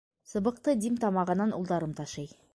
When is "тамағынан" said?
1.05-1.55